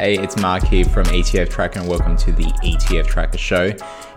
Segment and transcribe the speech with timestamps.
[0.00, 3.72] Hey, it's Mark here from ETF Tracker, and welcome to the ETF Tracker Show.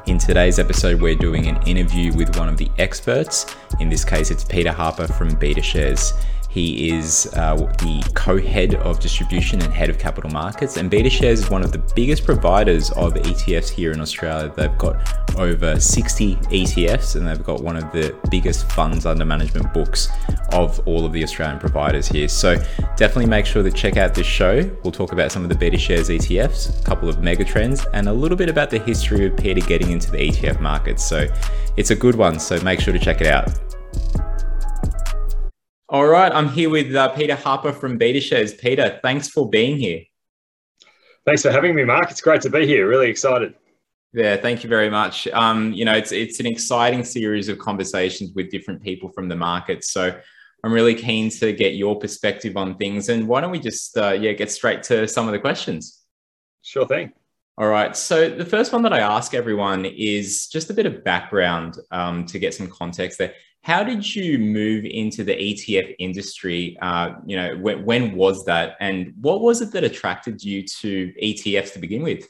[0.05, 3.47] In today's episode, we're doing an interview with one of the experts.
[3.79, 6.13] In this case, it's Peter Harper from BetaShares.
[6.51, 10.75] He is uh, the co head of distribution and head of capital markets.
[10.75, 14.51] And BetaShares is one of the biggest providers of ETFs here in Australia.
[14.53, 14.97] They've got
[15.37, 20.09] over 60 ETFs and they've got one of the biggest funds under management books
[20.51, 22.27] of all of the Australian providers here.
[22.27, 22.57] So
[22.97, 24.69] definitely make sure to check out this show.
[24.83, 28.13] We'll talk about some of the BetaShares ETFs, a couple of mega trends, and a
[28.13, 30.99] little bit about the history of Peter getting into the ETF market.
[30.99, 31.27] So
[31.77, 32.41] it's a good one.
[32.41, 33.57] So make sure to check it out.
[35.91, 38.57] All right, I'm here with uh, Peter Harper from BetaShares.
[38.57, 40.03] Peter, thanks for being here.
[41.25, 42.09] Thanks for having me, Mark.
[42.09, 42.87] It's great to be here.
[42.87, 43.55] Really excited.
[44.13, 45.27] Yeah, thank you very much.
[45.33, 49.35] Um, you know, it's it's an exciting series of conversations with different people from the
[49.35, 49.83] market.
[49.83, 50.17] So
[50.63, 53.09] I'm really keen to get your perspective on things.
[53.09, 56.03] And why don't we just uh, yeah get straight to some of the questions?
[56.61, 57.11] Sure thing.
[57.57, 57.97] All right.
[57.97, 62.25] So the first one that I ask everyone is just a bit of background um,
[62.27, 63.33] to get some context there.
[63.63, 66.77] How did you move into the ETF industry?
[66.81, 71.13] Uh, you know, when, when was that, and what was it that attracted you to
[71.21, 72.27] ETFs to begin with?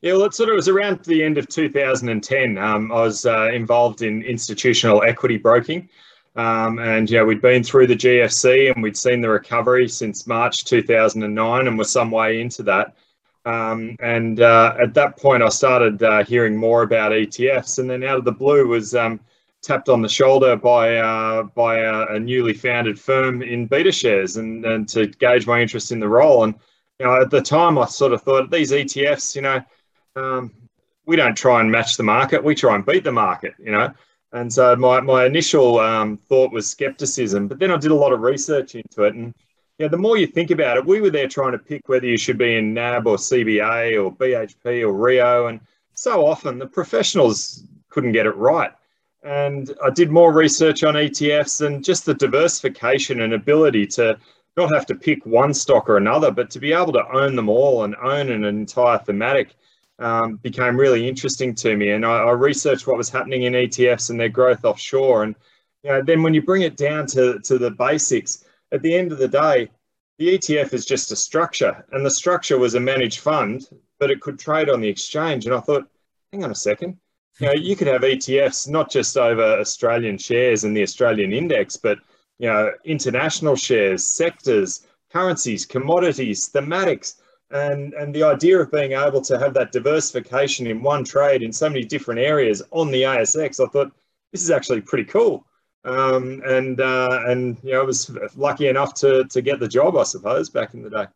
[0.00, 2.58] Yeah, well, it sort of was around the end of 2010.
[2.58, 5.88] Um, I was uh, involved in institutional equity broking.
[6.34, 10.64] Um, and yeah, we'd been through the GFC and we'd seen the recovery since March
[10.64, 12.96] 2009 and were some way into that.
[13.44, 17.78] Um, and uh, at that point, I started uh, hearing more about ETFs.
[17.78, 19.20] And then out of the blue was um,
[19.62, 24.64] tapped on the shoulder by uh, by a, a, newly founded firm in BetaShares and,
[24.64, 26.44] and to gauge my interest in the role.
[26.44, 26.54] And
[26.98, 29.62] you know, at the time, I sort of thought these ETFs, you know,
[30.16, 30.52] um,
[31.06, 33.92] we don't try and match the market; we try and beat the market, you know.
[34.32, 38.12] And so my my initial um, thought was skepticism, but then I did a lot
[38.12, 39.34] of research into it, and
[39.78, 42.18] yeah, the more you think about it, we were there trying to pick whether you
[42.18, 45.60] should be in NAB or CBA or BHP or Rio, and
[45.94, 48.72] so often the professionals couldn't get it right.
[49.22, 54.18] And I did more research on ETFs and just the diversification and ability to
[54.56, 57.48] not have to pick one stock or another, but to be able to own them
[57.48, 59.54] all and own an entire thematic
[59.98, 61.90] um, became really interesting to me.
[61.90, 65.22] And I, I, researched what was happening in ETFs and their growth offshore.
[65.22, 65.36] And
[65.84, 69.12] you know, then when you bring it down to, to the basics, at the end
[69.12, 69.70] of the day,
[70.18, 73.68] the ETF is just a structure, and the structure was a managed fund,
[73.98, 75.46] but it could trade on the exchange.
[75.46, 75.88] And I thought,
[76.32, 76.98] hang on a second,
[77.40, 81.76] you know, you could have ETFs not just over Australian shares and the Australian index,
[81.76, 81.98] but
[82.38, 87.16] you know, international shares, sectors, currencies, commodities, thematics.
[87.50, 91.52] And, and the idea of being able to have that diversification in one trade in
[91.52, 93.92] so many different areas on the ASX, I thought
[94.32, 95.44] this is actually pretty cool.
[95.84, 99.96] Um, and uh, and you know, I was lucky enough to to get the job,
[99.96, 101.06] I suppose, back in the day.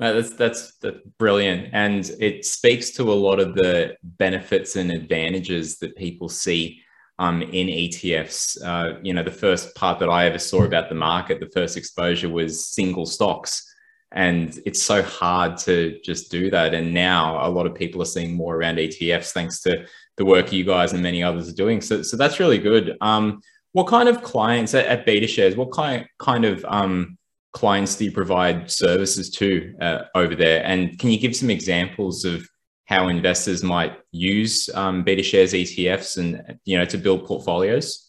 [0.00, 4.90] No, that's, that's, that's brilliant, and it speaks to a lot of the benefits and
[4.90, 6.80] advantages that people see
[7.18, 8.56] um, in ETFs.
[8.64, 11.76] Uh, you know, the first part that I ever saw about the market, the first
[11.76, 13.70] exposure was single stocks,
[14.10, 16.72] and it's so hard to just do that.
[16.72, 19.84] And now a lot of people are seeing more around ETFs thanks to
[20.16, 21.80] the work you guys and many others are doing.
[21.80, 22.96] So, so that's really good.
[23.00, 25.56] Um, what kind of clients at, at BetaShares?
[25.56, 27.18] What kind kind of um,
[27.52, 30.64] clients do you provide services to uh, over there?
[30.64, 32.48] And can you give some examples of
[32.86, 38.06] how investors might use um, BetaShares ETFs and you know to build portfolios?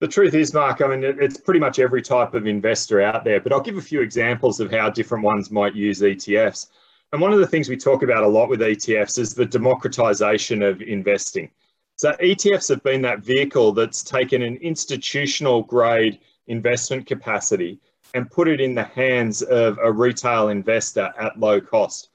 [0.00, 3.40] The truth is, Mark, I mean, it's pretty much every type of investor out there,
[3.40, 6.66] but I'll give a few examples of how different ones might use ETFs.
[7.12, 10.62] And one of the things we talk about a lot with ETFs is the democratization
[10.62, 11.50] of investing.
[11.94, 17.78] So ETFs have been that vehicle that's taken an institutional grade investment capacity
[18.14, 22.10] and put it in the hands of a retail investor at low cost.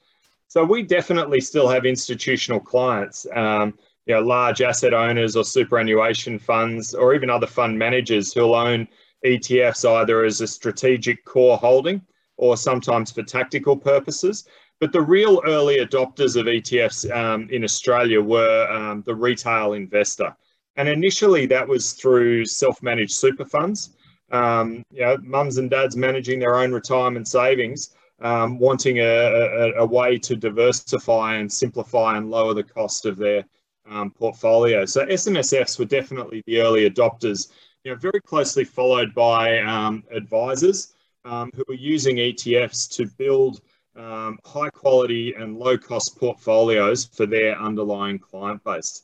[0.48, 3.74] So we definitely still have institutional clients, um,
[4.06, 8.88] you know, large asset owners or superannuation funds, or even other fund managers who'll own
[9.24, 12.00] ETFs either as a strategic core holding
[12.36, 14.44] or sometimes for tactical purposes.
[14.80, 20.34] But the real early adopters of ETFs um, in Australia were um, the retail investor.
[20.76, 23.90] And initially that was through self-managed super funds
[24.30, 29.72] um, you know, mums and dads managing their own retirement savings, um, wanting a, a,
[29.78, 33.44] a, way to diversify and simplify and lower the cost of their
[33.88, 34.84] um, portfolio.
[34.84, 37.52] So SMSFs were definitely the early adopters,
[37.84, 40.94] you know, very closely followed by um, advisors
[41.24, 43.60] um, who were using ETFs to build
[43.96, 49.02] um, high quality and low cost portfolios for their underlying client base.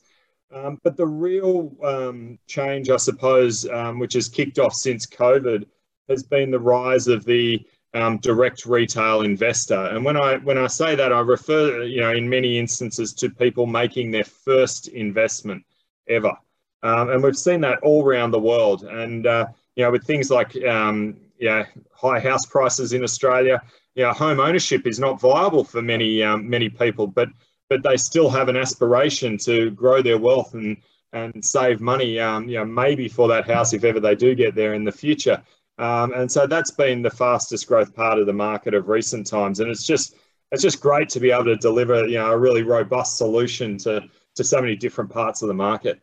[0.53, 5.65] Um, but the real um, change, I suppose, um, which has kicked off since COVID,
[6.07, 9.85] has been the rise of the um, direct retail investor.
[9.87, 13.29] And when I when I say that, I refer, you know, in many instances to
[13.29, 15.63] people making their first investment
[16.07, 16.33] ever.
[16.83, 18.83] Um, and we've seen that all around the world.
[18.83, 23.61] And uh, you know, with things like um, yeah, high house prices in Australia,
[23.95, 27.29] you know, home ownership is not viable for many many people, but
[27.75, 30.77] but they still have an aspiration to grow their wealth and
[31.13, 34.53] and save money, um, you know, maybe for that house if ever they do get
[34.53, 35.41] there in the future.
[35.77, 39.61] Um, and so that's been the fastest growth part of the market of recent times.
[39.61, 40.15] And it's just
[40.51, 44.03] it's just great to be able to deliver, you know, a really robust solution to
[44.35, 46.01] to so many different parts of the market.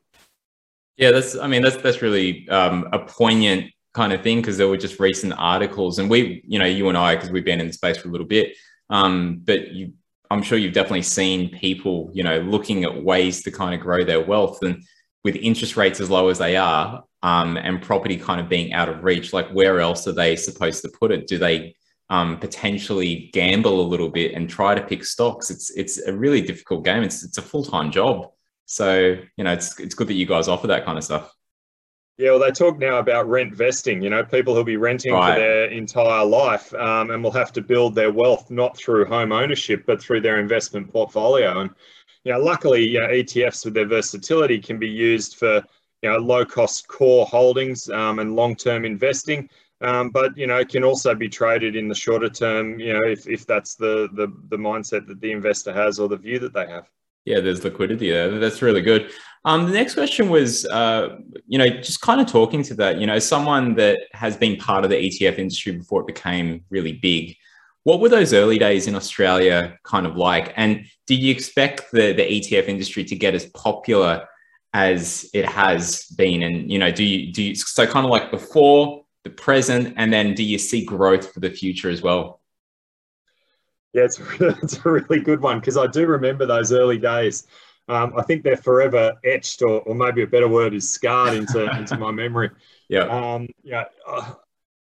[0.97, 4.69] Yeah, that's I mean that's that's really um, a poignant kind of thing because there
[4.69, 7.67] were just recent articles, and we, you know, you and I, because we've been in
[7.67, 8.57] the space for a little bit,
[8.89, 9.93] um, but you,
[10.33, 14.03] I'm sure you've definitely seen people, you know, looking at ways to kind of grow
[14.03, 14.83] their wealth, and
[15.25, 18.89] with interest rates as low as they are, um, and property kind of being out
[18.89, 21.27] of reach, like where else are they supposed to put it?
[21.27, 21.77] Do they
[22.09, 25.51] um, potentially gamble a little bit and try to pick stocks?
[25.51, 27.03] It's it's a really difficult game.
[27.03, 28.31] It's it's a full time job.
[28.65, 31.31] So you know, it's it's good that you guys offer that kind of stuff.
[32.19, 34.03] Yeah, well, they talk now about rent vesting.
[34.03, 35.35] You know, people who'll be renting right.
[35.35, 39.33] for their entire life um, and will have to build their wealth not through home
[39.33, 41.61] ownership, but through their investment portfolio.
[41.61, 41.71] And
[42.25, 45.65] you know, luckily, you know, ETFs with their versatility can be used for
[46.03, 49.49] you know low cost core holdings um, and long term investing.
[49.81, 52.79] Um, but you know, it can also be traded in the shorter term.
[52.79, 56.17] You know, if, if that's the, the the mindset that the investor has or the
[56.17, 56.89] view that they have.
[57.25, 58.39] Yeah, there's liquidity there.
[58.39, 59.11] That's really good.
[59.45, 61.17] Um, the next question was, uh,
[61.47, 63.01] you know, just kind of talking to that.
[63.01, 66.93] You know, someone that has been part of the ETF industry before it became really
[66.93, 67.37] big.
[67.85, 70.53] What were those early days in Australia kind of like?
[70.57, 74.29] And did you expect the, the ETF industry to get as popular
[74.73, 76.45] as it has been?
[76.45, 80.13] And, you know, do you, do you, so kind of like before, the present, and
[80.13, 82.41] then do you see growth for the future as well?
[83.93, 87.47] Yeah, it's, it's a really good one because I do remember those early days.
[87.89, 91.71] Um, I think they're forever etched, or, or maybe a better word is scarred into,
[91.77, 92.51] into my memory.
[92.89, 93.05] Yeah.
[93.05, 93.85] Um, yeah.
[94.07, 94.35] Uh,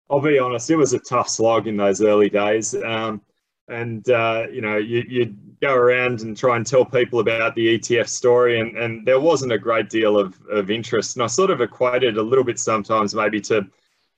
[0.09, 2.75] I'll be honest, it was a tough slog in those early days.
[2.75, 3.21] Um,
[3.69, 7.79] and, uh, you know, you, you'd go around and try and tell people about the
[7.79, 11.17] ETF story, and, and there wasn't a great deal of, of interest.
[11.17, 13.67] And I sort of equated a little bit sometimes maybe to,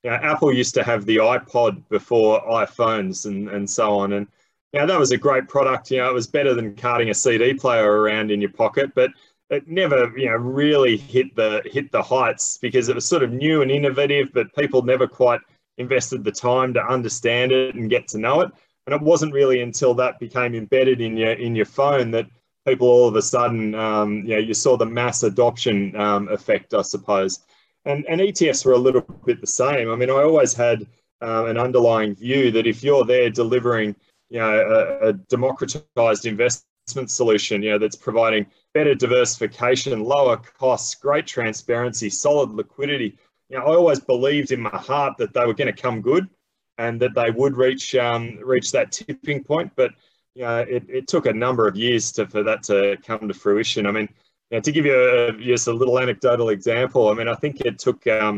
[0.02, 4.12] you know, Apple used to have the iPod before iPhones and, and so on.
[4.12, 4.26] And,
[4.72, 5.90] know, that was a great product.
[5.90, 9.10] You know, it was better than carting a CD player around in your pocket, but
[9.50, 13.32] it never, you know, really hit the hit the heights because it was sort of
[13.32, 15.40] new and innovative, but people never quite
[15.78, 18.50] invested the time to understand it and get to know it.
[18.86, 22.26] And it wasn't really until that became embedded in your in your phone that
[22.66, 26.74] people all of a sudden, um, you know, you saw the mass adoption um, effect,
[26.74, 27.40] I suppose.
[27.86, 29.90] And and ETFs were a little bit the same.
[29.90, 30.86] I mean, I always had
[31.22, 33.96] um, an underlying view that if you're there delivering
[34.30, 40.94] you know, a, a democratized investment solution, you know, that's providing better diversification, lower costs,
[40.94, 43.18] great transparency, solid liquidity.
[43.48, 46.28] You know, I always believed in my heart that they were going to come good
[46.76, 49.72] and that they would reach um, reach that tipping point.
[49.74, 49.92] But
[50.34, 53.34] you know, it, it took a number of years to, for that to come to
[53.34, 53.86] fruition.
[53.86, 54.08] I mean,
[54.50, 57.60] you know, to give you a, just a little anecdotal example, I mean, I think
[57.62, 58.36] it took um,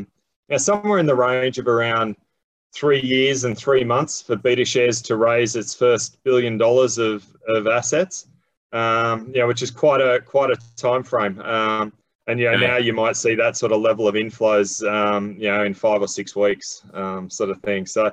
[0.48, 2.16] you know, somewhere in the range of around
[2.72, 7.66] three years and three months for BetaShares to raise its first billion dollars of, of
[7.66, 8.26] assets,
[8.72, 11.40] um, you know, which is quite a quite a time frame.
[11.40, 11.92] Um,
[12.26, 15.48] and you know, now you might see that sort of level of inflows, um, you
[15.48, 17.86] know, in five or six weeks, um, sort of thing.
[17.86, 18.12] So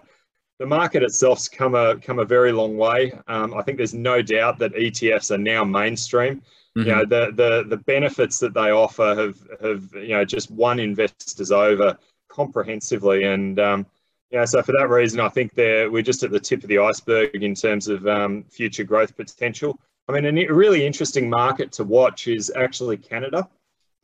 [0.58, 3.14] the market itself's come a come a very long way.
[3.28, 6.42] Um, I think there's no doubt that ETFs are now mainstream.
[6.76, 6.88] Mm-hmm.
[6.88, 10.80] You know, the the the benefits that they offer have have you know just won
[10.80, 11.98] investors over
[12.28, 13.86] comprehensively and um,
[14.32, 17.44] yeah, so for that reason, I think we're just at the tip of the iceberg
[17.44, 19.80] in terms of um, future growth potential.
[20.10, 23.48] I mean, a really interesting market to watch is actually Canada.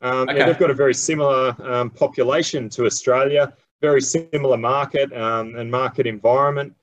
[0.00, 0.44] Um, okay.
[0.44, 6.06] they've got a very similar um, population to Australia, very similar market um, and market
[6.06, 6.74] environment.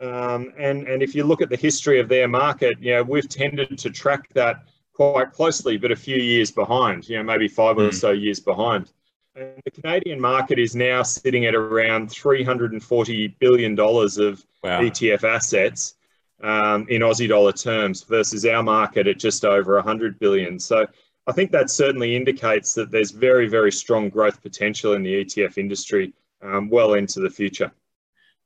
[0.00, 3.28] Um, and, and if you look at the history of their market, you know, we've
[3.28, 4.64] tended to track that
[4.94, 7.80] quite closely, but a few years behind, you know, maybe five mm.
[7.80, 7.96] or hmm.
[7.96, 8.90] so years behind.
[9.36, 14.80] And the Canadian market is now sitting at around $340 billion of wow.
[14.80, 15.94] ETF assets
[16.42, 20.58] um, in Aussie dollar terms versus our market at just over 100 billion.
[20.58, 20.86] So
[21.26, 25.58] I think that certainly indicates that there's very, very strong growth potential in the ETF
[25.58, 27.70] industry um, well into the future.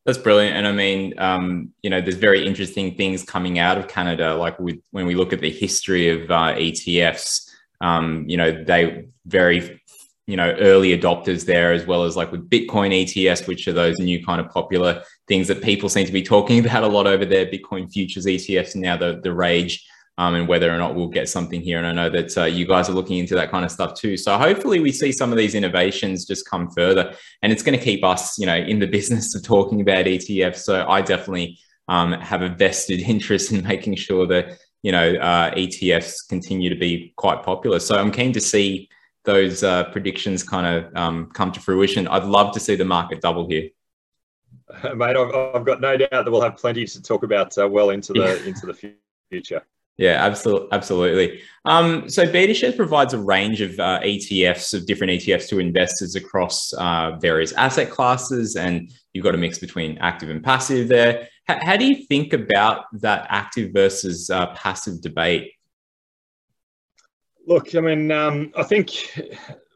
[0.04, 0.54] That's brilliant.
[0.54, 4.34] And I mean, um, you know, there's very interesting things coming out of Canada.
[4.34, 7.48] Like with, when we look at the history of uh, ETFs,
[7.80, 9.80] um, you know, they very
[10.26, 13.99] you know early adopters there as well as like with bitcoin ets which are those
[13.99, 17.25] new kind of popular things that people seem to be talking about a lot over
[17.25, 17.47] there.
[17.47, 19.87] Bitcoin futures ETFs now the the rage.
[20.16, 21.76] Um, and whether or not we'll get something here.
[21.76, 24.16] And I know that uh, you guys are looking into that kind of stuff too.
[24.16, 27.85] So hopefully we see some of these innovations just come further, and it's going to
[27.85, 30.59] keep us, you know, in the business of talking about ETFs.
[30.59, 35.52] So I definitely um, have a vested interest in making sure that you know uh,
[35.57, 37.81] ETFs continue to be quite popular.
[37.81, 38.88] So I'm keen to see
[39.25, 42.07] those uh, predictions kind of um, come to fruition.
[42.09, 43.71] I'd love to see the market double here.
[44.95, 47.90] Mate, I've, I've, got no doubt that we'll have plenty to talk about uh, well
[47.90, 48.49] into the yeah.
[48.49, 48.95] into the
[49.31, 49.62] future.
[49.97, 51.43] Yeah, absolutely, absolutely.
[51.64, 56.73] Um, so BetaShares provides a range of uh, ETFs of different ETFs to investors across
[56.73, 61.28] uh, various asset classes, and you've got a mix between active and passive there.
[61.49, 65.52] H- how do you think about that active versus uh, passive debate?
[67.46, 68.90] Look, I mean, um, I think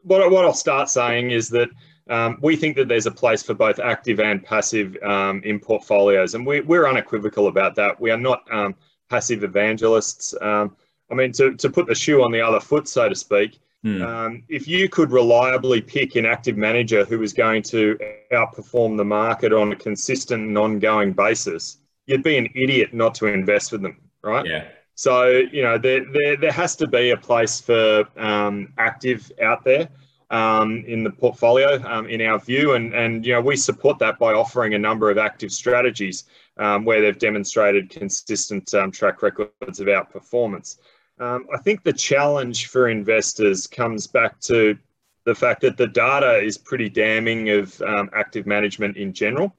[0.03, 1.69] what what I'll start saying is that
[2.09, 6.33] um, we think that there's a place for both active and passive um, in portfolios,
[6.33, 7.99] and we, are unequivocal about that.
[7.99, 8.75] We are not um,
[9.09, 10.33] passive evangelists.
[10.41, 10.75] Um,
[11.11, 14.37] I mean, to, to put the shoe on the other foot, so to speak, hmm.
[14.47, 17.97] if you could reliably pick an active manager who is going to
[18.31, 23.27] outperform the market on a consistent and ongoing basis, you'd be an idiot not to
[23.27, 24.45] invest with them, right?
[24.45, 24.65] Yeah.
[24.99, 29.63] So, you know, there, there, there has to be a place for um, active out
[29.63, 29.87] there
[30.29, 32.73] um, in the portfolio, um, in our view.
[32.73, 36.25] And, and, you know, we support that by offering a number of active strategies
[36.57, 40.79] um, where they've demonstrated consistent um, track records of outperformance.
[41.17, 44.77] Um, I think the challenge for investors comes back to
[45.23, 49.55] the fact that the data is pretty damning of um, active management in general.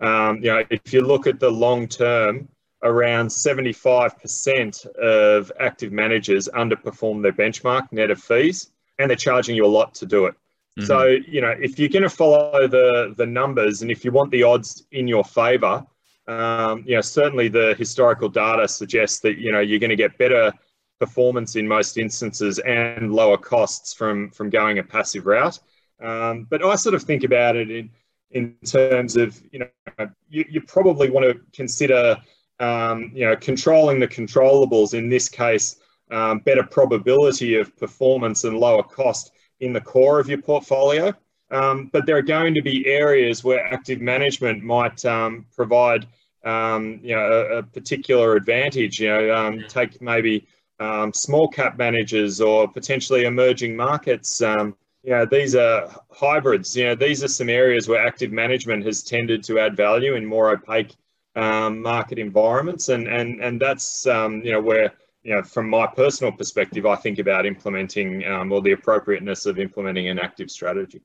[0.00, 2.48] you know, if you look at the long term,
[2.86, 9.64] around 75% of active managers underperform their benchmark net of fees and they're charging you
[9.64, 10.34] a lot to do it.
[10.78, 10.86] Mm-hmm.
[10.86, 14.30] So, you know, if you're going to follow the the numbers and if you want
[14.30, 15.84] the odds in your favor,
[16.28, 20.18] um, you know, certainly the historical data suggests that, you know, you're going to get
[20.18, 20.52] better
[20.98, 25.58] performance in most instances and lower costs from from going a passive route.
[26.00, 27.90] Um, but I sort of think about it in
[28.32, 32.16] in terms of, you know, you, you probably want to consider,
[32.60, 35.76] um, you know, controlling the controllables in this case
[36.10, 41.12] um, better probability of performance and lower cost in the core of your portfolio.
[41.50, 46.06] Um, but there are going to be areas where active management might um, provide,
[46.44, 49.00] um, you know, a, a, particular advantage.
[49.00, 50.46] You know, um, take maybe
[50.80, 54.40] um, small cap managers or potentially emerging markets.
[54.40, 56.76] you know, these are hybrids.
[56.76, 60.26] You know, these are some areas where active management has tended to add value in
[60.26, 60.96] more opaque
[61.36, 64.92] market environments, and and and that's you know where
[65.26, 69.58] you know, from my personal perspective, I think about implementing um, or the appropriateness of
[69.58, 71.02] implementing an active strategy.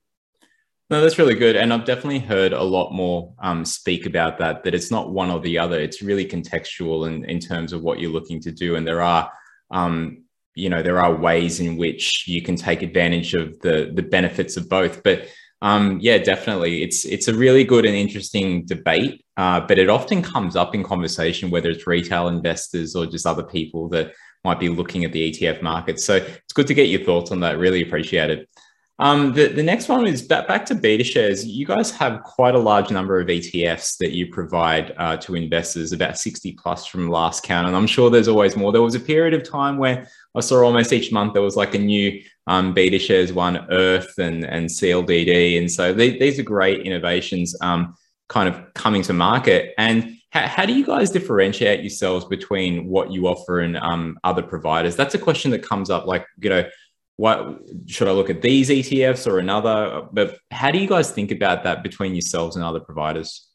[0.92, 1.56] No, that's really good.
[1.56, 5.32] And I've definitely heard a lot more um, speak about that, that it's not one
[5.32, 5.80] or the other.
[5.80, 8.76] It's really contextual in, in terms of what you're looking to do.
[8.76, 9.32] And there are,
[9.72, 14.04] um, you know, there are ways in which you can take advantage of the, the
[14.04, 15.02] benefits of both.
[15.02, 15.30] But
[15.62, 16.82] um, yeah, definitely.
[16.84, 20.84] It's it's a really good and interesting debate, uh, but it often comes up in
[20.84, 24.14] conversation, whether it's retail investors or just other people that
[24.44, 26.00] might be looking at the ETF market.
[26.00, 27.60] So it's good to get your thoughts on that.
[27.60, 28.50] Really appreciate it.
[28.98, 31.44] Um, the, the next one is back, back to BetaShares.
[31.46, 35.92] You guys have quite a large number of ETFs that you provide uh, to investors,
[35.92, 37.68] about 60 plus from last count.
[37.68, 38.72] And I'm sure there's always more.
[38.72, 41.76] There was a period of time where I saw almost each month there was like
[41.76, 45.58] a new um, BetaShares one, Earth and, and CLDD.
[45.58, 47.96] And so they, these are great innovations um,
[48.30, 49.74] kind of coming to market.
[49.78, 54.42] And how, how, do you guys differentiate yourselves between what you offer and um, other
[54.42, 54.96] providers?
[54.96, 56.70] That's a question that comes up like, you know,
[57.18, 60.08] what should I look at these ETFs or another?
[60.12, 63.51] But how do you guys think about that between yourselves and other providers?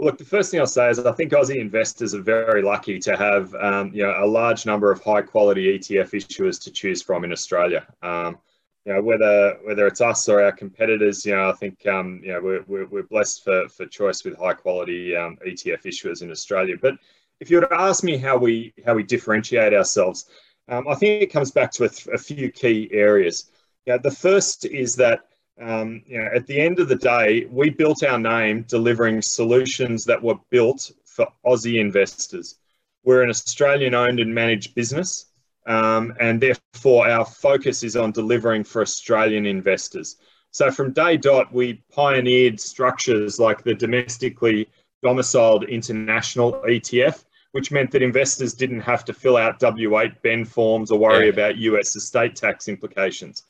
[0.00, 3.16] Look, the first thing I'll say is I think Aussie investors are very lucky to
[3.16, 7.24] have um, you know a large number of high quality ETF issuers to choose from
[7.24, 7.84] in Australia.
[8.02, 8.38] Um,
[8.84, 12.32] you know whether whether it's us or our competitors, you know I think um, you
[12.32, 16.30] know we're, we're, we're, blessed for, for choice with high quality um, ETF issuers in
[16.30, 16.76] Australia.
[16.80, 16.94] But
[17.40, 20.26] if you were to ask me how we how we differentiate ourselves,
[20.68, 23.50] um, I think it comes back to a, a few key areas.
[23.84, 25.27] Yeah, the first is that
[25.60, 30.04] um, you know, at the end of the day, we built our name delivering solutions
[30.04, 32.56] that were built for Aussie investors.
[33.04, 35.26] We're an Australian owned and managed business,
[35.66, 40.16] um, and therefore our focus is on delivering for Australian investors.
[40.50, 44.68] So from day dot, we pioneered structures like the domestically
[45.02, 50.90] domiciled international ETF, which meant that investors didn't have to fill out W8 BEN forms
[50.90, 51.32] or worry yeah.
[51.32, 53.44] about US estate tax implications.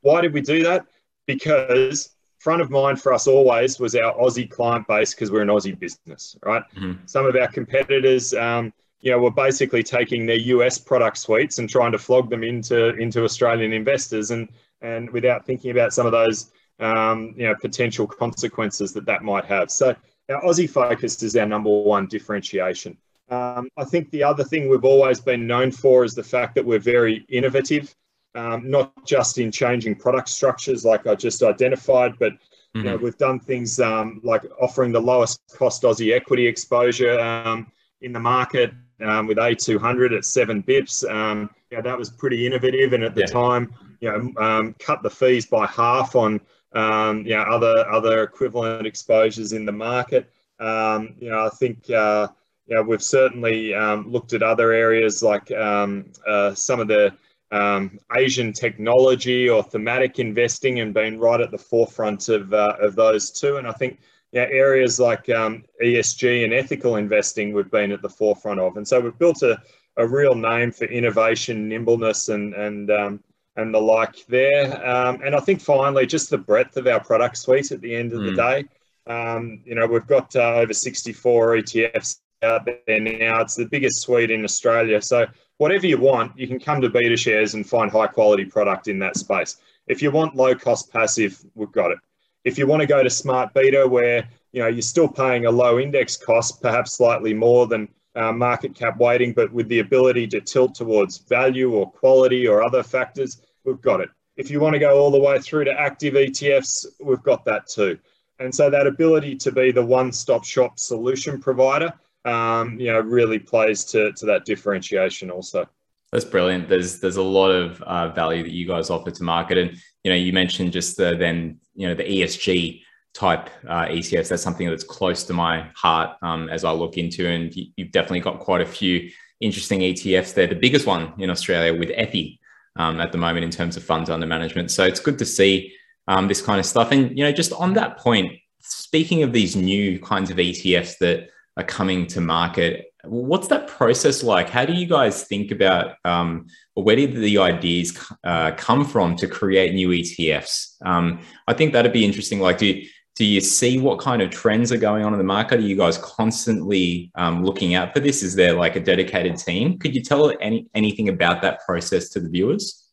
[0.00, 0.86] Why did we do that?
[1.26, 2.10] Because
[2.42, 5.78] front of mind for us always was our Aussie client base because we're an Aussie
[5.78, 6.62] business, right?
[6.74, 7.06] Mm-hmm.
[7.06, 11.70] Some of our competitors, um, you know, were basically taking their US product suites and
[11.70, 14.48] trying to flog them into into Australian investors, and
[14.80, 16.50] and without thinking about some of those,
[16.80, 19.70] um, you know, potential consequences that that might have.
[19.70, 19.94] So
[20.28, 22.96] our Aussie focus is our number one differentiation.
[23.30, 26.64] Um, I think the other thing we've always been known for is the fact that
[26.64, 27.94] we're very innovative
[28.34, 32.78] um, not just in changing product structures like I just identified, but mm-hmm.
[32.78, 33.04] you know, mm-hmm.
[33.04, 37.70] we've done things um, like offering the lowest cost Aussie equity exposure um,
[38.00, 38.72] in the market
[39.04, 41.08] um, with A200 at seven bips.
[41.10, 43.26] Um, yeah, that was pretty innovative, and at the yeah.
[43.26, 46.40] time, you know, um, cut the fees by half on
[46.74, 50.30] you know other other equivalent exposures in the market.
[50.60, 51.88] you know, I think.
[51.90, 52.28] Uh,
[52.68, 53.74] you know, we've certainly
[54.06, 57.12] looked at other areas like uh, some of the
[57.52, 62.96] um, Asian technology or thematic investing and been right at the forefront of, uh, of
[62.96, 63.58] those two.
[63.58, 64.00] And I think
[64.32, 68.78] yeah, areas like um, ESG and ethical investing we've been at the forefront of.
[68.78, 69.60] And so we've built a,
[69.98, 73.20] a real name for innovation, nimbleness, and, and, um,
[73.56, 74.86] and the like there.
[74.88, 78.14] Um, and I think finally, just the breadth of our product suite at the end
[78.14, 78.24] of mm.
[78.24, 78.36] the hmm.
[78.36, 78.64] day.
[79.06, 83.40] Um, you know, we've got uh, over 64 ETFs out there now.
[83.40, 85.02] It's the biggest suite in Australia.
[85.02, 85.26] So
[85.62, 89.16] whatever you want, you can come to BetaShares and find high quality product in that
[89.16, 89.58] space.
[89.86, 91.98] If you want low cost passive, we've got it.
[92.44, 95.50] If you want to go to smart beta, where you know you're still paying a
[95.52, 100.26] low index cost, perhaps slightly more than uh, market cap weighting, but with the ability
[100.28, 104.08] to tilt towards value or quality or other factors, we've got it.
[104.36, 107.68] If you want to go all the way through to active ETFs, we've got that
[107.68, 108.00] too.
[108.40, 111.92] And so that ability to be the one-stop shop solution provider
[112.24, 115.68] um, you know, really plays to, to that differentiation also.
[116.12, 116.68] That's brilliant.
[116.68, 120.10] There's there's a lot of uh, value that you guys offer to market, and you
[120.10, 122.82] know, you mentioned just the then you know the ESG
[123.14, 124.28] type uh, ETFs.
[124.28, 127.92] That's something that's close to my heart um, as I look into, and you, have
[127.92, 130.46] definitely got quite a few interesting ETFs there.
[130.46, 132.38] The biggest one in Australia with ETHI
[132.76, 134.70] um, at the moment in terms of funds under management.
[134.70, 135.74] So it's good to see
[136.08, 136.92] um, this kind of stuff.
[136.92, 141.30] And you know, just on that point, speaking of these new kinds of ETFs that
[141.56, 142.86] are coming to market.
[143.04, 144.48] What's that process like?
[144.48, 149.26] How do you guys think about, um, where did the ideas uh, come from to
[149.26, 150.76] create new ETFs?
[150.84, 152.40] Um, I think that'd be interesting.
[152.40, 155.24] Like, do you, do you see what kind of trends are going on in the
[155.24, 155.58] market?
[155.58, 158.22] Are you guys constantly um, looking out for this?
[158.22, 159.78] Is there like a dedicated team?
[159.78, 162.88] Could you tell any anything about that process to the viewers?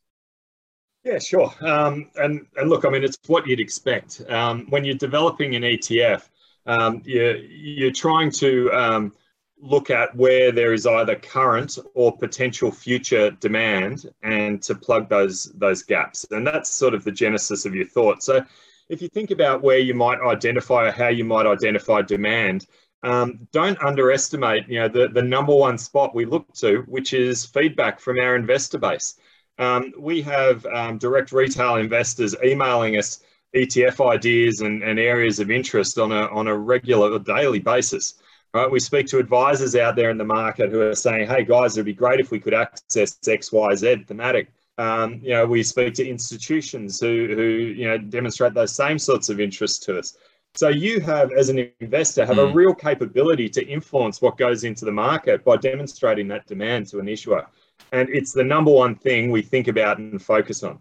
[1.05, 1.53] Yeah, sure.
[1.61, 5.63] Um, and and look, I mean, it's what you'd expect um, when you're developing an
[5.63, 6.27] ETF
[6.69, 9.13] um, you're, you're trying to um,
[9.59, 15.45] look at where there is either current or potential future demand and to plug those
[15.55, 16.25] those gaps.
[16.31, 18.21] And that's sort of the genesis of your thought.
[18.21, 18.45] So
[18.87, 22.67] if you think about where you might identify or how you might identify demand
[23.03, 27.45] um, don't underestimate you know the, the number one spot we look to which is
[27.45, 29.15] feedback from our investor base.
[29.57, 33.21] Um, we have um, direct retail investors emailing us
[33.55, 38.15] ETF ideas and, and areas of interest on a, on a regular or daily basis.
[38.51, 41.77] Right, we speak to advisors out there in the market who are saying, "Hey guys,
[41.77, 45.61] it'd be great if we could access X, Y, Z thematic." Um, you know, we
[45.61, 50.17] speak to institutions who, who you know demonstrate those same sorts of interests to us.
[50.55, 52.47] So you have, as an investor, have mm.
[52.47, 52.57] a hmm.
[52.57, 57.07] real capability to influence what goes into the market by demonstrating that demand to an
[57.07, 57.45] issuer,
[57.91, 60.79] and it's the number one thing we think about and focus on.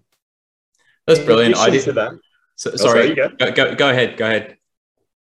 [1.07, 1.57] That's brilliant.
[1.57, 2.19] I did that.
[2.59, 4.17] So, sorry, go, go, go ahead.
[4.17, 4.57] Go ahead.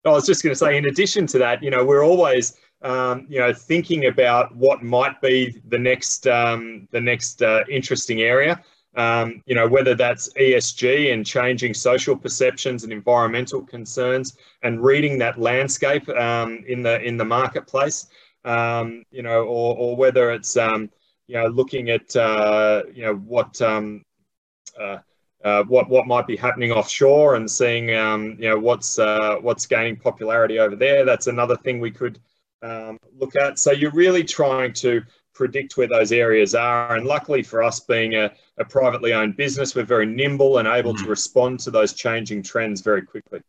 [0.04, 3.26] I was just going to say, in addition to that, you know, we're always, um,
[3.28, 8.62] you know, thinking about what might be the next, um, the next uh, interesting area.
[8.96, 15.18] Um, you know, whether that's ESG and changing social perceptions and environmental concerns, and reading
[15.18, 18.06] that landscape um, in the in the marketplace.
[18.44, 20.88] Um, you know, or or whether it's um,
[21.26, 23.60] you know looking at uh, you know what.
[23.60, 24.98] Uh,
[25.44, 29.66] uh, what what might be happening offshore and seeing um, you know what's uh, what's
[29.66, 31.04] gaining popularity over there.
[31.04, 32.18] That's another thing we could
[32.62, 33.58] um, look at.
[33.58, 35.02] So you're really trying to
[35.34, 36.96] predict where those areas are.
[36.96, 40.94] And luckily for us, being a, a privately owned business, we're very nimble and able
[40.94, 41.02] mm.
[41.02, 43.42] to respond to those changing trends very quickly.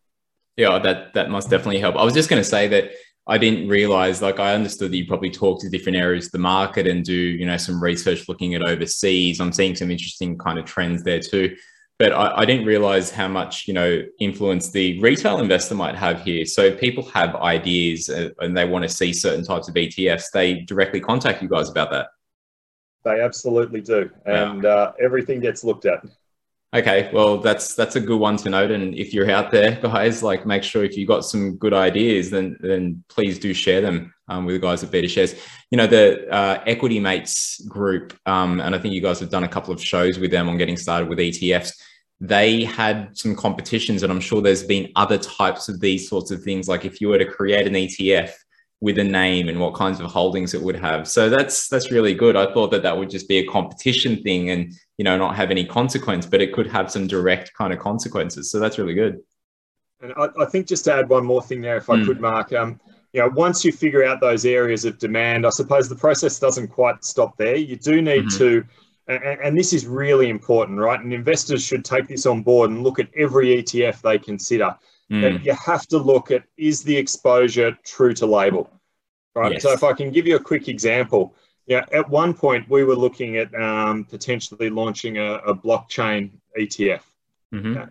[0.57, 1.95] Yeah, that that must definitely help.
[1.95, 2.91] I was just going to say that
[3.27, 6.39] I didn't realize, like, I understood that you probably talk to different areas of the
[6.39, 9.39] market and do, you know, some research looking at overseas.
[9.39, 11.55] I'm seeing some interesting kind of trends there too
[11.97, 16.21] but I, I, didn't realize how much you know influence the retail investor might have
[16.21, 16.45] here.
[16.45, 20.61] So people have ideas uh, and they want to see certain types of ETFs, they
[20.61, 22.07] directly contact you guys about that.
[23.03, 24.69] They absolutely do, and yeah.
[24.69, 26.03] uh, everything gets looked at.
[26.75, 28.69] Okay, well, that's that's a good one to note.
[28.69, 32.29] And if you're out there, guys, like make sure if you got some good ideas,
[32.29, 35.39] then then please do share them um, with the guys at BetaShares
[35.71, 39.45] You know, the uh, Equity Mates group, um, and I think you guys have done
[39.45, 41.71] a couple of shows with them on getting started with ETFs.
[42.19, 46.43] They had some competitions, and I'm sure there's been other types of these sorts of
[46.43, 46.67] things.
[46.67, 48.33] Like if you were to create an ETF
[48.81, 51.07] with a name and what kinds of holdings it would have.
[51.07, 52.35] So that's that's really good.
[52.35, 55.51] I thought that that would just be a competition thing and you know not have
[55.51, 58.51] any consequence, but it could have some direct kind of consequences.
[58.51, 59.19] So that's really good.
[60.01, 62.05] And I, I think just to add one more thing there, if I mm.
[62.05, 62.53] could, Mark.
[62.53, 62.79] Um,
[63.13, 66.67] you know, once you figure out those areas of demand, I suppose the process doesn't
[66.67, 67.55] quite stop there.
[67.55, 68.37] You do need mm-hmm.
[68.39, 68.65] to,
[69.07, 70.99] and, and this is really important, right?
[70.99, 74.75] And investors should take this on board and look at every ETF they consider
[75.11, 75.45] Mm.
[75.45, 78.69] you have to look at is the exposure true to label,
[79.35, 79.53] right?
[79.53, 79.63] Yes.
[79.63, 81.35] So if I can give you a quick example,
[81.67, 87.01] yeah, at one point we were looking at um, potentially launching a, a blockchain ETF.
[87.53, 87.73] Mm-hmm.
[87.73, 87.87] Yeah.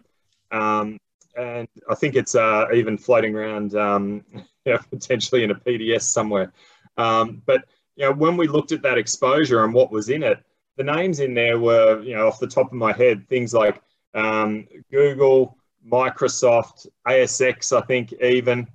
[0.50, 0.98] Um,
[1.37, 4.24] and I think it's uh, even floating around, um,
[4.66, 6.53] know, potentially in a PDS somewhere.
[6.96, 7.64] Um, but
[7.96, 10.42] you know, when we looked at that exposure and what was in it,
[10.77, 13.81] the names in there were, you know, off the top of my head, things like
[14.14, 15.57] um, Google,
[15.90, 18.68] Microsoft, ASX, I think even.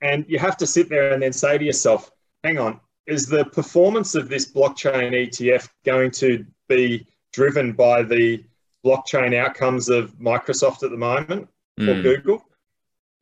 [0.00, 2.10] And you have to sit there and then say to yourself,
[2.42, 8.44] hang on, is the performance of this blockchain ETF going to be driven by the
[8.84, 11.88] blockchain outcomes of Microsoft at the moment mm.
[11.88, 12.02] or hmm.
[12.02, 12.46] Google?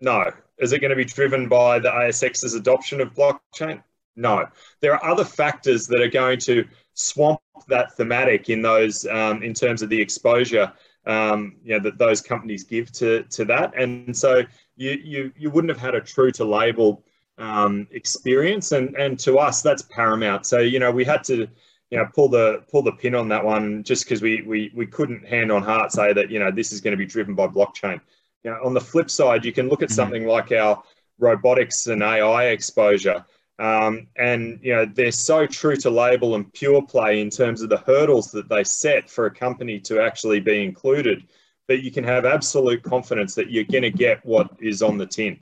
[0.00, 0.32] No.
[0.58, 3.82] Is it going to be driven by the ASX's adoption of blockchain?
[4.16, 4.46] No.
[4.80, 9.54] There are other factors that are going to swamp that thematic in those um, in
[9.54, 10.72] terms of the exposure
[11.06, 13.76] um, you know, that those companies give to, to that.
[13.76, 14.42] And so
[14.76, 17.02] you, you, you wouldn't have had a true to label
[17.38, 18.72] um, experience.
[18.72, 20.46] And, and to us, that's paramount.
[20.46, 21.48] So, you know, we had to,
[21.90, 24.86] you know, pull the, pull the pin on that one just because we, we, we
[24.86, 27.46] couldn't hand on heart say that, you know, this is going to be driven by
[27.46, 28.00] blockchain.
[28.44, 29.96] You know, on the flip side, you can look at mm-hmm.
[29.96, 30.82] something like our
[31.18, 33.24] robotics and AI exposure.
[33.62, 37.68] Um, and you know they're so true to label and pure play in terms of
[37.68, 41.28] the hurdles that they set for a company to actually be included
[41.68, 45.06] that you can have absolute confidence that you're going to get what is on the
[45.06, 45.40] tin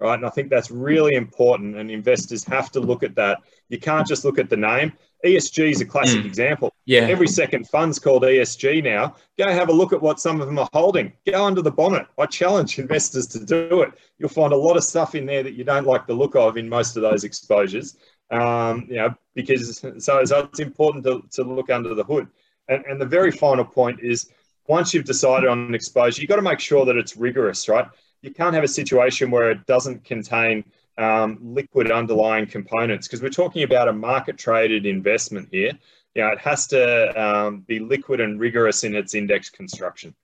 [0.00, 3.78] right and i think that's really important and investors have to look at that you
[3.78, 4.92] can't just look at the name
[5.24, 6.26] ESG is a classic mm.
[6.26, 6.72] example.
[6.90, 7.02] Yeah.
[7.02, 9.14] Every second fund's called ESG now.
[9.38, 11.12] Go have a look at what some of them are holding.
[11.24, 12.08] Go under the bonnet.
[12.18, 13.92] I challenge investors to do it.
[14.18, 16.56] You'll find a lot of stuff in there that you don't like the look of
[16.56, 17.96] in most of those exposures.
[18.32, 22.26] Um, you know, because so, so it's important to, to look under the hood.
[22.66, 24.28] And, and the very final point is
[24.66, 27.86] once you've decided on an exposure, you've got to make sure that it's rigorous, right?
[28.22, 30.64] You can't have a situation where it doesn't contain
[30.98, 35.72] um, liquid underlying components because we're talking about a market traded investment here.
[36.14, 40.14] Yeah, it has to um, be liquid and rigorous in its index construction.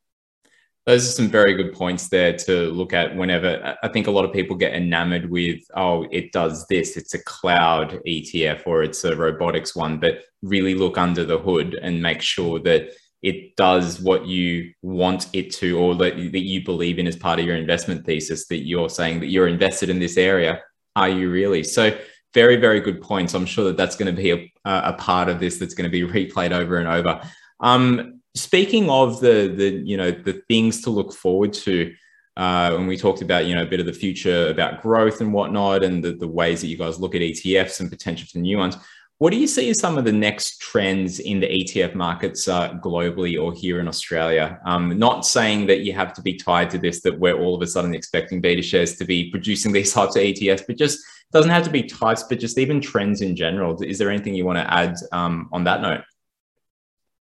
[0.84, 4.24] Those are some very good points there to look at whenever I think a lot
[4.24, 9.02] of people get enamored with, oh, it does this, it's a cloud ETF or it's
[9.02, 12.90] a robotics one, but really look under the hood and make sure that
[13.22, 17.40] it does what you want it to or that, that you believe in as part
[17.40, 20.60] of your investment thesis that you're saying that you're invested in this area
[20.94, 21.96] are you really so
[22.36, 25.40] very very good points i'm sure that that's going to be a, a part of
[25.40, 27.18] this that's going to be replayed over and over
[27.60, 31.94] um, speaking of the the you know the things to look forward to
[32.36, 35.32] uh, when we talked about you know a bit of the future about growth and
[35.32, 38.58] whatnot and the, the ways that you guys look at etfs and potential for new
[38.58, 38.76] ones
[39.18, 42.74] what do you see as some of the next trends in the ETF markets uh,
[42.74, 44.60] globally or here in Australia?
[44.66, 47.62] Um, not saying that you have to be tied to this, that we're all of
[47.62, 50.98] a sudden expecting BetaShares to be producing these types of ETFs, but just
[51.32, 53.80] doesn't have to be types, but just even trends in general.
[53.82, 56.02] Is there anything you want to add um, on that note?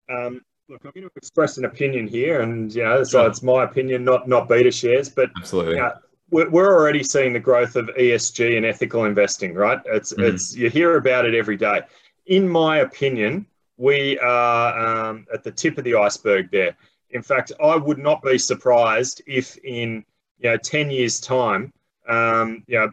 [0.08, 3.64] Um, look, I'm going to express an opinion here, and you know, so it's my
[3.64, 5.76] opinion, not not BetaShares, but absolutely.
[5.76, 5.92] You know,
[6.30, 9.80] we're already seeing the growth of ESG and ethical investing, right?
[9.86, 10.24] It's mm.
[10.24, 11.82] it's you hear about it every day.
[12.26, 16.76] In my opinion, we are um, at the tip of the iceberg there.
[17.10, 20.04] In fact, I would not be surprised if in
[20.38, 21.72] you know ten years' time,
[22.08, 22.90] um, you know,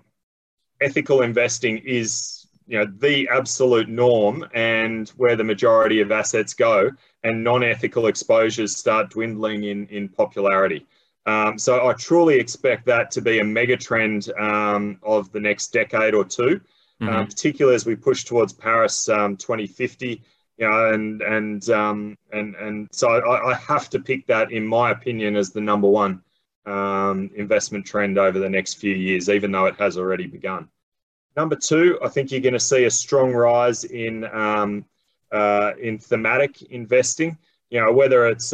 [0.84, 6.90] ethical investing is you know the absolute norm and where the majority of assets go,
[7.24, 10.86] and non-ethical exposures start dwindling in in popularity.
[11.26, 15.68] Um, so I truly expect that to be a mega trend um, of the next
[15.72, 17.08] decade or 2 mm-hmm.
[17.08, 20.22] um, particularly as we push towards Paris um, 2050.
[20.58, 24.68] You know, and and um, and and so I, I, have to pick that, in
[24.68, 26.22] my opinion, as the number one
[26.68, 30.70] um, investment trend over the next few years, even though it has already begun.
[31.36, 36.62] Number two, I think you're going to see a strong rise in uh, in thematic
[36.64, 37.38] investing.
[37.70, 38.54] You know, whether it's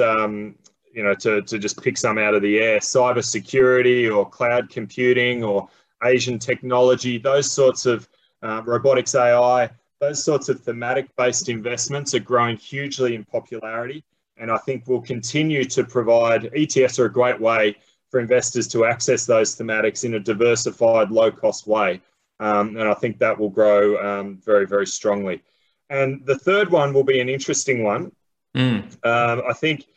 [0.94, 4.70] you know, to, to just pick some out of the air, cyber security or cloud
[4.70, 5.70] computing or
[6.04, 8.08] Asian technology, those sorts of
[8.42, 14.04] uh, robotics AI, those sorts of thematic based investments are growing hugely in popularity.
[14.38, 17.76] And I think will continue to provide ETFs are a great way
[18.10, 22.02] for investors to access those thematics in a diversified, low cost way.
[22.39, 25.41] Um, and I think that will grow um, very, very strongly.
[25.89, 28.12] And the third one will be an interesting one.
[28.56, 28.84] Mm.
[29.06, 29.88] Um, I think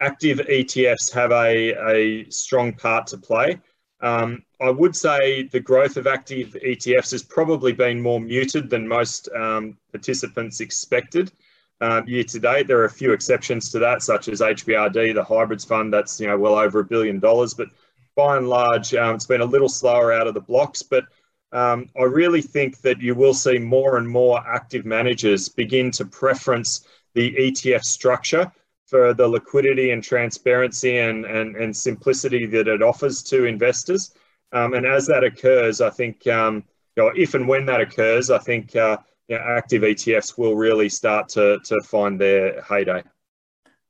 [0.00, 3.58] active ETFs have a, a strong part to play.
[4.00, 8.86] Um, I would say the growth of active ETFs has probably been more muted than
[8.86, 11.32] most um, participants expected.
[11.80, 15.22] Um, year to date, there are a few exceptions to that, such as HBRD, the
[15.22, 17.54] hybrids fund, that's you know well over a billion dollars.
[17.54, 17.68] But
[18.16, 20.82] by and large, um, it's been a little slower out of the blocks.
[20.82, 21.04] But
[21.52, 26.04] um, I really think that you will see more and more active managers begin to
[26.04, 28.52] preference the ETF structure
[28.86, 34.14] for the liquidity and transparency and, and, and simplicity that it offers to investors.
[34.52, 36.64] Um, and as that occurs, I think, um,
[36.96, 40.56] you know, if and when that occurs, I think uh, you know, active ETFs will
[40.56, 43.02] really start to, to find their heyday.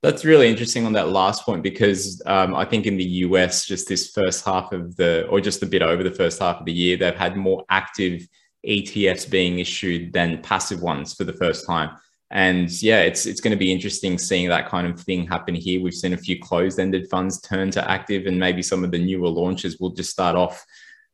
[0.02, 3.88] That's really interesting on that last point because um, I think in the US, just
[3.88, 6.72] this first half of the, or just a bit over the first half of the
[6.72, 8.26] year, they've had more active
[8.66, 11.90] ETFs being issued than passive ones for the first time.
[12.30, 15.80] And yeah, it's it's going to be interesting seeing that kind of thing happen here.
[15.80, 19.28] We've seen a few closed-ended funds turn to active, and maybe some of the newer
[19.28, 20.62] launches will just start off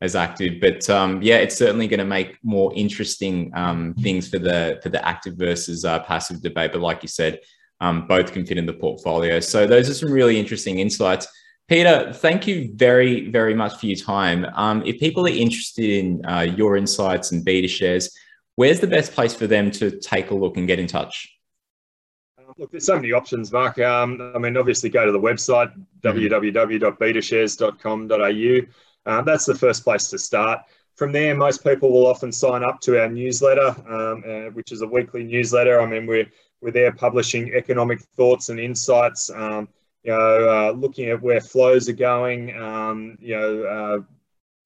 [0.00, 0.60] as active.
[0.60, 4.88] But um, yeah, it's certainly going to make more interesting um, things for the for
[4.88, 6.72] the active versus uh, passive debate.
[6.72, 7.38] But like you said,
[7.84, 9.40] um, both can fit in the portfolio.
[9.40, 11.26] So those are some really interesting insights.
[11.68, 14.46] Peter, thank you very, very much for your time.
[14.54, 18.10] Um, if people are interested in uh, your insights and BetaShares,
[18.56, 21.30] where's the best place for them to take a look and get in touch?
[22.38, 23.78] Uh, look, there's so many options, Mark.
[23.78, 28.66] Um, I mean, obviously, go to the website www.betashares.com.au.
[29.06, 30.60] Uh, that's the first place to start.
[30.96, 34.82] From there, most people will often sign up to our newsletter, um, uh, which is
[34.82, 35.80] a weekly newsletter.
[35.80, 36.26] I mean, we're
[36.64, 39.30] we're there publishing economic thoughts and insights.
[39.30, 39.68] Um,
[40.02, 42.56] you know, uh, looking at where flows are going.
[42.56, 44.02] Um, you know, uh,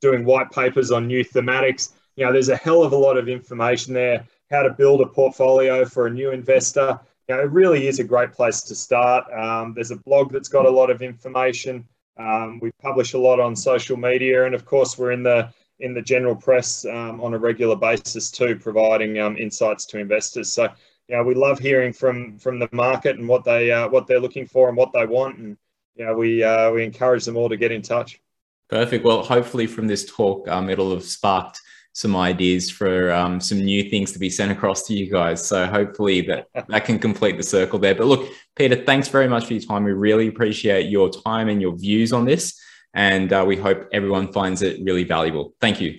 [0.00, 3.28] doing white papers on new thematics you know, there's a hell of a lot of
[3.28, 4.26] information there.
[4.50, 6.98] How to build a portfolio for a new investor.
[7.28, 9.24] You know, it really is a great place to start.
[9.32, 11.86] Um, there's a blog that's got a lot of information.
[12.18, 15.94] Um, we publish a lot on social media, and of course, we're in the in
[15.94, 20.52] the general press um, on a regular basis too, providing um, insights to investors.
[20.52, 20.68] So,
[21.08, 24.20] you know, we love hearing from from the market and what they uh, what they're
[24.20, 25.56] looking for and what they want, and
[25.96, 28.20] you know, we uh, we encourage them all to get in touch.
[28.68, 29.04] Perfect.
[29.04, 31.60] Well, hopefully, from this talk, um, it'll have sparked
[31.92, 35.44] some ideas for um, some new things to be sent across to you guys.
[35.44, 37.94] So hopefully that that can complete the circle there.
[37.94, 39.84] But look, Peter, thanks very much for your time.
[39.84, 42.60] We really appreciate your time and your views on this,
[42.92, 45.54] and uh, we hope everyone finds it really valuable.
[45.60, 45.98] Thank you.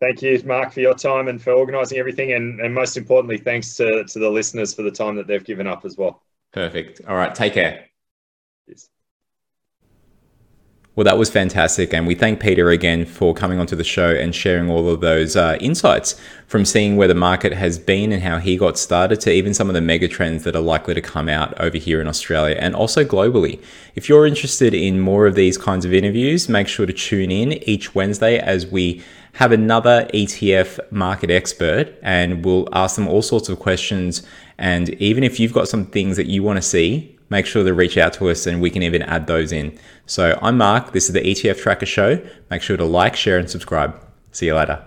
[0.00, 3.76] Thank you, Mark, for your time and for organising everything, and, and most importantly, thanks
[3.76, 6.22] to, to the listeners for the time that they've given up as well.
[6.52, 7.00] Perfect.
[7.08, 7.86] All right, take care.
[8.66, 8.88] Yes.
[10.96, 11.92] Well, that was fantastic.
[11.92, 15.36] And we thank Peter again for coming onto the show and sharing all of those
[15.36, 19.30] uh, insights from seeing where the market has been and how he got started to
[19.30, 22.08] even some of the mega trends that are likely to come out over here in
[22.08, 23.62] Australia and also globally.
[23.94, 27.52] If you're interested in more of these kinds of interviews, make sure to tune in
[27.68, 29.04] each Wednesday as we
[29.34, 34.22] have another ETF market expert and we'll ask them all sorts of questions.
[34.56, 37.74] And even if you've got some things that you want to see, make sure to
[37.74, 39.78] reach out to us and we can even add those in.
[40.06, 40.92] So I'm Mark.
[40.92, 42.24] This is the ETF Tracker Show.
[42.50, 44.00] Make sure to like, share, and subscribe.
[44.32, 44.84] See you later.